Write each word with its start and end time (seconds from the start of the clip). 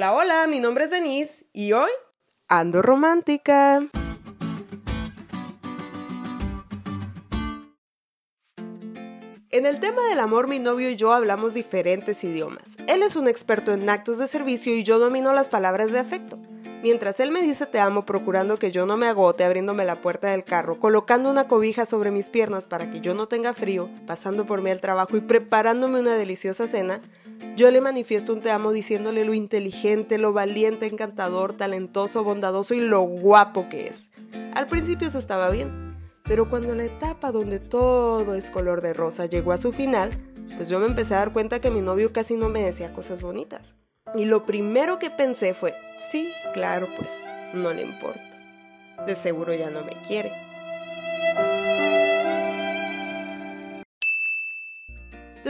Hola, 0.00 0.14
hola, 0.14 0.46
mi 0.46 0.60
nombre 0.60 0.84
es 0.84 0.90
Denise 0.90 1.44
y 1.52 1.74
hoy 1.74 1.90
ando 2.48 2.80
romántica. 2.80 3.86
En 9.50 9.66
el 9.66 9.78
tema 9.78 10.08
del 10.08 10.20
amor, 10.20 10.48
mi 10.48 10.58
novio 10.58 10.88
y 10.88 10.96
yo 10.96 11.12
hablamos 11.12 11.52
diferentes 11.52 12.24
idiomas. 12.24 12.78
Él 12.86 13.02
es 13.02 13.14
un 13.14 13.28
experto 13.28 13.74
en 13.74 13.90
actos 13.90 14.16
de 14.16 14.26
servicio 14.26 14.74
y 14.74 14.84
yo 14.84 14.98
domino 14.98 15.34
las 15.34 15.50
palabras 15.50 15.92
de 15.92 15.98
afecto. 15.98 16.38
Mientras 16.82 17.20
él 17.20 17.30
me 17.30 17.42
dice 17.42 17.66
te 17.66 17.78
amo, 17.78 18.06
procurando 18.06 18.58
que 18.58 18.72
yo 18.72 18.86
no 18.86 18.96
me 18.96 19.06
agote, 19.06 19.44
abriéndome 19.44 19.84
la 19.84 19.96
puerta 19.96 20.28
del 20.28 20.44
carro, 20.44 20.80
colocando 20.80 21.30
una 21.30 21.46
cobija 21.46 21.84
sobre 21.84 22.10
mis 22.10 22.30
piernas 22.30 22.66
para 22.66 22.90
que 22.90 23.02
yo 23.02 23.12
no 23.12 23.28
tenga 23.28 23.52
frío, 23.52 23.90
pasando 24.06 24.46
por 24.46 24.62
mí 24.62 24.70
al 24.70 24.80
trabajo 24.80 25.18
y 25.18 25.20
preparándome 25.20 26.00
una 26.00 26.14
deliciosa 26.14 26.66
cena, 26.66 27.02
yo 27.56 27.70
le 27.70 27.80
manifiesto 27.80 28.32
un 28.32 28.40
te 28.40 28.50
amo 28.50 28.72
diciéndole 28.72 29.24
lo 29.24 29.34
inteligente, 29.34 30.18
lo 30.18 30.32
valiente, 30.32 30.86
encantador, 30.86 31.52
talentoso, 31.52 32.24
bondadoso 32.24 32.74
y 32.74 32.80
lo 32.80 33.02
guapo 33.02 33.68
que 33.68 33.88
es. 33.88 34.10
Al 34.54 34.66
principio 34.66 35.10
se 35.10 35.18
estaba 35.18 35.50
bien, 35.50 35.96
pero 36.24 36.48
cuando 36.48 36.74
la 36.74 36.84
etapa 36.84 37.32
donde 37.32 37.58
todo 37.58 38.34
es 38.34 38.50
color 38.50 38.82
de 38.82 38.94
rosa 38.94 39.26
llegó 39.26 39.52
a 39.52 39.56
su 39.56 39.72
final, 39.72 40.10
pues 40.56 40.68
yo 40.68 40.78
me 40.78 40.86
empecé 40.86 41.14
a 41.14 41.18
dar 41.18 41.32
cuenta 41.32 41.60
que 41.60 41.70
mi 41.70 41.80
novio 41.80 42.12
casi 42.12 42.34
no 42.34 42.48
me 42.48 42.62
decía 42.62 42.92
cosas 42.92 43.22
bonitas. 43.22 43.74
Y 44.14 44.24
lo 44.24 44.44
primero 44.44 44.98
que 44.98 45.10
pensé 45.10 45.54
fue, 45.54 45.74
sí, 46.00 46.32
claro, 46.52 46.88
pues 46.96 47.08
no 47.54 47.72
le 47.72 47.82
importo. 47.82 48.20
De 49.06 49.16
seguro 49.16 49.54
ya 49.54 49.70
no 49.70 49.82
me 49.84 50.00
quiere. 50.06 50.49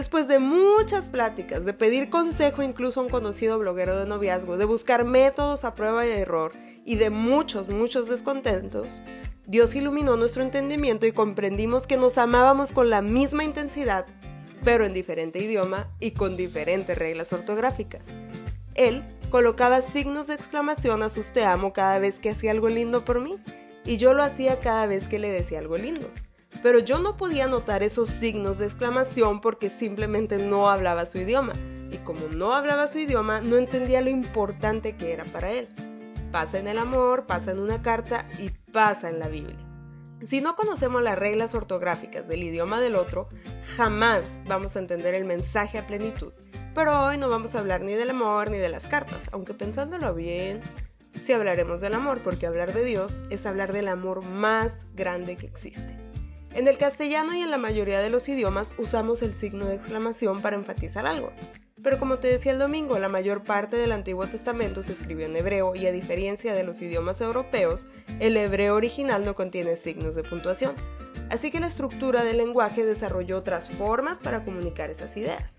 Después 0.00 0.28
de 0.28 0.38
muchas 0.38 1.10
pláticas, 1.10 1.66
de 1.66 1.74
pedir 1.74 2.08
consejo 2.08 2.62
incluso 2.62 3.00
a 3.00 3.02
un 3.02 3.10
conocido 3.10 3.58
bloguero 3.58 3.98
de 3.98 4.06
noviazgo, 4.06 4.56
de 4.56 4.64
buscar 4.64 5.04
métodos 5.04 5.62
a 5.62 5.74
prueba 5.74 6.06
y 6.06 6.10
error 6.10 6.52
y 6.86 6.96
de 6.96 7.10
muchos, 7.10 7.68
muchos 7.68 8.08
descontentos, 8.08 9.02
Dios 9.46 9.74
iluminó 9.74 10.16
nuestro 10.16 10.42
entendimiento 10.42 11.06
y 11.06 11.12
comprendimos 11.12 11.86
que 11.86 11.98
nos 11.98 12.16
amábamos 12.16 12.72
con 12.72 12.88
la 12.88 13.02
misma 13.02 13.44
intensidad, 13.44 14.06
pero 14.64 14.86
en 14.86 14.94
diferente 14.94 15.38
idioma 15.38 15.86
y 16.00 16.12
con 16.12 16.34
diferentes 16.34 16.96
reglas 16.96 17.34
ortográficas. 17.34 18.04
Él 18.76 19.04
colocaba 19.28 19.82
signos 19.82 20.28
de 20.28 20.34
exclamación 20.34 21.02
a 21.02 21.10
sus 21.10 21.32
te 21.32 21.44
amo 21.44 21.74
cada 21.74 21.98
vez 21.98 22.20
que 22.20 22.30
hacía 22.30 22.52
algo 22.52 22.70
lindo 22.70 23.04
por 23.04 23.20
mí, 23.20 23.36
y 23.84 23.98
yo 23.98 24.14
lo 24.14 24.22
hacía 24.22 24.60
cada 24.60 24.86
vez 24.86 25.08
que 25.08 25.18
le 25.18 25.28
decía 25.28 25.58
algo 25.58 25.76
lindo 25.76 26.10
pero 26.62 26.78
yo 26.78 26.98
no 26.98 27.16
podía 27.16 27.46
notar 27.46 27.82
esos 27.82 28.08
signos 28.08 28.58
de 28.58 28.66
exclamación 28.66 29.40
porque 29.40 29.70
simplemente 29.70 30.38
no 30.38 30.68
hablaba 30.68 31.06
su 31.06 31.18
idioma. 31.18 31.54
Y 31.90 31.98
como 31.98 32.26
no 32.28 32.52
hablaba 32.52 32.86
su 32.86 32.98
idioma, 32.98 33.40
no 33.40 33.56
entendía 33.56 34.00
lo 34.00 34.10
importante 34.10 34.96
que 34.96 35.12
era 35.12 35.24
para 35.24 35.50
él. 35.50 35.68
Pasa 36.30 36.58
en 36.58 36.68
el 36.68 36.78
amor, 36.78 37.26
pasa 37.26 37.50
en 37.50 37.60
una 37.60 37.82
carta 37.82 38.26
y 38.38 38.50
pasa 38.72 39.08
en 39.08 39.18
la 39.18 39.28
Biblia. 39.28 39.56
Si 40.24 40.40
no 40.40 40.54
conocemos 40.54 41.02
las 41.02 41.18
reglas 41.18 41.54
ortográficas 41.54 42.28
del 42.28 42.42
idioma 42.42 42.80
del 42.80 42.94
otro, 42.94 43.28
jamás 43.76 44.24
vamos 44.46 44.76
a 44.76 44.78
entender 44.78 45.14
el 45.14 45.24
mensaje 45.24 45.78
a 45.78 45.86
plenitud. 45.86 46.32
Pero 46.74 47.06
hoy 47.06 47.18
no 47.18 47.28
vamos 47.28 47.54
a 47.54 47.60
hablar 47.60 47.80
ni 47.80 47.94
del 47.94 48.10
amor 48.10 48.50
ni 48.50 48.58
de 48.58 48.68
las 48.68 48.86
cartas, 48.86 49.30
aunque 49.32 49.54
pensándolo 49.54 50.14
bien, 50.14 50.60
sí 51.20 51.32
hablaremos 51.32 51.80
del 51.80 51.94
amor, 51.94 52.20
porque 52.22 52.46
hablar 52.46 52.72
de 52.72 52.84
Dios 52.84 53.22
es 53.30 53.46
hablar 53.46 53.72
del 53.72 53.88
amor 53.88 54.22
más 54.24 54.72
grande 54.94 55.36
que 55.36 55.46
existe. 55.46 56.09
En 56.54 56.66
el 56.66 56.78
castellano 56.78 57.32
y 57.32 57.40
en 57.40 57.50
la 57.50 57.58
mayoría 57.58 58.00
de 58.00 58.10
los 58.10 58.28
idiomas 58.28 58.74
usamos 58.76 59.22
el 59.22 59.34
signo 59.34 59.66
de 59.66 59.76
exclamación 59.76 60.42
para 60.42 60.56
enfatizar 60.56 61.06
algo. 61.06 61.32
Pero 61.82 61.98
como 61.98 62.18
te 62.18 62.28
decía 62.28 62.52
el 62.52 62.58
domingo, 62.58 62.98
la 62.98 63.08
mayor 63.08 63.44
parte 63.44 63.76
del 63.76 63.92
Antiguo 63.92 64.26
Testamento 64.26 64.82
se 64.82 64.92
escribió 64.92 65.26
en 65.26 65.36
hebreo 65.36 65.74
y 65.74 65.86
a 65.86 65.92
diferencia 65.92 66.52
de 66.52 66.64
los 66.64 66.82
idiomas 66.82 67.20
europeos, 67.20 67.86
el 68.18 68.36
hebreo 68.36 68.74
original 68.74 69.24
no 69.24 69.34
contiene 69.34 69.76
signos 69.76 70.14
de 70.14 70.24
puntuación. 70.24 70.74
Así 71.30 71.50
que 71.50 71.60
la 71.60 71.68
estructura 71.68 72.24
del 72.24 72.38
lenguaje 72.38 72.84
desarrolló 72.84 73.38
otras 73.38 73.70
formas 73.70 74.18
para 74.18 74.44
comunicar 74.44 74.90
esas 74.90 75.16
ideas. 75.16 75.58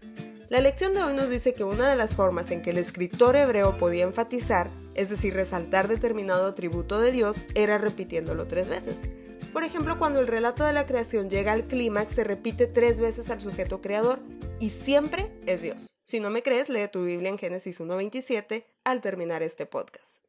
La 0.49 0.59
lección 0.59 0.93
de 0.93 1.01
hoy 1.01 1.13
nos 1.13 1.29
dice 1.29 1.53
que 1.53 1.63
una 1.63 1.89
de 1.89 1.95
las 1.95 2.13
formas 2.13 2.51
en 2.51 2.61
que 2.61 2.71
el 2.71 2.77
escritor 2.77 3.37
hebreo 3.37 3.77
podía 3.77 4.03
enfatizar, 4.03 4.69
es 4.95 5.09
decir, 5.09 5.33
resaltar 5.33 5.87
determinado 5.87 6.45
atributo 6.45 6.99
de 6.99 7.13
Dios, 7.13 7.45
era 7.55 7.77
repitiéndolo 7.77 8.47
tres 8.47 8.69
veces. 8.69 8.99
Por 9.53 9.65
ejemplo, 9.65 9.99
cuando 9.99 10.21
el 10.21 10.27
relato 10.27 10.63
de 10.63 10.71
la 10.71 10.85
creación 10.85 11.29
llega 11.29 11.51
al 11.51 11.67
clímax, 11.67 12.13
se 12.13 12.23
repite 12.23 12.67
tres 12.67 13.01
veces 13.01 13.29
al 13.29 13.41
sujeto 13.41 13.81
creador 13.81 14.19
y 14.59 14.69
siempre 14.69 15.31
es 15.45 15.61
Dios. 15.61 15.95
Si 16.03 16.21
no 16.21 16.29
me 16.29 16.41
crees, 16.41 16.69
lee 16.69 16.87
tu 16.91 17.03
Biblia 17.03 17.29
en 17.29 17.37
Génesis 17.37 17.81
1.27 17.81 18.65
al 18.85 19.01
terminar 19.01 19.43
este 19.43 19.65
podcast. 19.65 20.21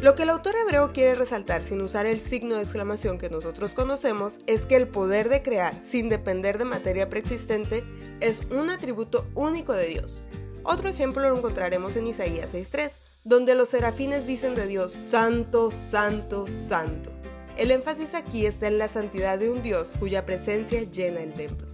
Lo 0.00 0.14
que 0.14 0.24
el 0.24 0.30
autor 0.30 0.54
hebreo 0.56 0.92
quiere 0.92 1.14
resaltar 1.14 1.62
sin 1.62 1.80
usar 1.80 2.06
el 2.06 2.20
signo 2.20 2.56
de 2.56 2.62
exclamación 2.62 3.16
que 3.18 3.30
nosotros 3.30 3.74
conocemos 3.74 4.40
es 4.46 4.66
que 4.66 4.76
el 4.76 4.88
poder 4.88 5.28
de 5.28 5.42
crear 5.42 5.74
sin 5.82 6.08
depender 6.08 6.58
de 6.58 6.64
materia 6.64 7.08
preexistente 7.08 7.84
es 8.20 8.46
un 8.50 8.70
atributo 8.70 9.26
único 9.34 9.72
de 9.72 9.86
Dios. 9.86 10.24
Otro 10.62 10.88
ejemplo 10.88 11.28
lo 11.28 11.36
encontraremos 11.36 11.96
en 11.96 12.06
Isaías 12.06 12.52
6.3, 12.52 12.98
donde 13.22 13.54
los 13.54 13.68
serafines 13.68 14.26
dicen 14.26 14.54
de 14.54 14.66
Dios, 14.66 14.92
Santo, 14.92 15.70
Santo, 15.70 16.46
Santo. 16.46 17.13
El 17.56 17.70
énfasis 17.70 18.14
aquí 18.14 18.46
está 18.46 18.66
en 18.66 18.78
la 18.78 18.88
santidad 18.88 19.38
de 19.38 19.48
un 19.48 19.62
Dios 19.62 19.94
cuya 20.00 20.26
presencia 20.26 20.82
llena 20.82 21.22
el 21.22 21.32
templo. 21.34 21.68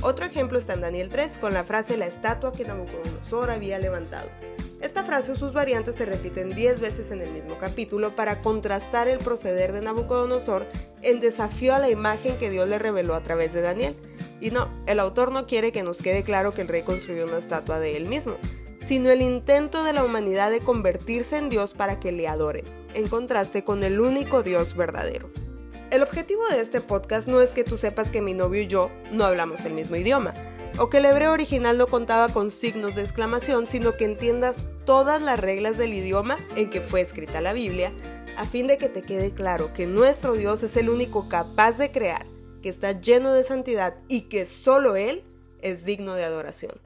Otro 0.00 0.24
ejemplo 0.24 0.56
está 0.56 0.74
en 0.74 0.82
Daniel 0.82 1.08
3 1.08 1.38
con 1.38 1.52
la 1.52 1.64
frase 1.64 1.96
la 1.96 2.06
estatua 2.06 2.52
que 2.52 2.64
Nabucodonosor 2.64 3.50
había 3.50 3.80
levantado. 3.80 4.30
Esta 4.80 5.02
frase 5.02 5.32
o 5.32 5.34
sus 5.34 5.52
variantes 5.52 5.96
se 5.96 6.06
repiten 6.06 6.54
10 6.54 6.78
veces 6.78 7.10
en 7.10 7.22
el 7.22 7.32
mismo 7.32 7.58
capítulo 7.58 8.14
para 8.14 8.40
contrastar 8.40 9.08
el 9.08 9.18
proceder 9.18 9.72
de 9.72 9.80
Nabucodonosor 9.80 10.64
en 11.02 11.18
desafío 11.18 11.74
a 11.74 11.80
la 11.80 11.90
imagen 11.90 12.36
que 12.36 12.50
Dios 12.50 12.68
le 12.68 12.78
reveló 12.78 13.16
a 13.16 13.24
través 13.24 13.52
de 13.52 13.62
Daniel. 13.62 13.96
Y 14.40 14.52
no, 14.52 14.70
el 14.86 15.00
autor 15.00 15.32
no 15.32 15.48
quiere 15.48 15.72
que 15.72 15.82
nos 15.82 16.02
quede 16.02 16.22
claro 16.22 16.54
que 16.54 16.60
el 16.60 16.68
rey 16.68 16.82
construyó 16.82 17.24
una 17.24 17.38
estatua 17.38 17.80
de 17.80 17.96
él 17.96 18.04
mismo, 18.04 18.36
sino 18.86 19.10
el 19.10 19.22
intento 19.22 19.82
de 19.82 19.92
la 19.92 20.04
humanidad 20.04 20.50
de 20.50 20.60
convertirse 20.60 21.38
en 21.38 21.48
Dios 21.48 21.74
para 21.74 21.98
que 21.98 22.12
le 22.12 22.28
adoren, 22.28 22.64
en 22.94 23.08
contraste 23.08 23.64
con 23.64 23.82
el 23.82 24.00
único 24.00 24.42
Dios 24.42 24.76
verdadero. 24.76 25.28
El 25.90 26.02
objetivo 26.02 26.42
de 26.50 26.60
este 26.60 26.80
podcast 26.80 27.28
no 27.28 27.40
es 27.40 27.52
que 27.52 27.64
tú 27.64 27.78
sepas 27.78 28.10
que 28.10 28.20
mi 28.20 28.34
novio 28.34 28.62
y 28.62 28.66
yo 28.66 28.90
no 29.12 29.24
hablamos 29.24 29.64
el 29.64 29.72
mismo 29.72 29.96
idioma, 29.96 30.34
o 30.78 30.90
que 30.90 30.98
el 30.98 31.04
hebreo 31.06 31.32
original 31.32 31.78
no 31.78 31.86
contaba 31.86 32.28
con 32.28 32.50
signos 32.50 32.96
de 32.96 33.02
exclamación, 33.02 33.66
sino 33.66 33.96
que 33.96 34.04
entiendas 34.04 34.68
todas 34.84 35.22
las 35.22 35.40
reglas 35.40 35.78
del 35.78 35.94
idioma 35.94 36.38
en 36.54 36.70
que 36.70 36.80
fue 36.80 37.00
escrita 37.00 37.40
la 37.40 37.52
Biblia, 37.52 37.92
a 38.36 38.44
fin 38.44 38.66
de 38.66 38.76
que 38.76 38.88
te 38.88 39.02
quede 39.02 39.32
claro 39.32 39.72
que 39.72 39.86
nuestro 39.86 40.34
Dios 40.34 40.62
es 40.62 40.76
el 40.76 40.90
único 40.90 41.28
capaz 41.28 41.72
de 41.72 41.90
crear, 41.90 42.26
que 42.62 42.68
está 42.68 43.00
lleno 43.00 43.32
de 43.32 43.44
santidad 43.44 43.96
y 44.08 44.22
que 44.22 44.44
solo 44.44 44.96
Él 44.96 45.24
es 45.62 45.84
digno 45.84 46.14
de 46.14 46.24
adoración. 46.24 46.85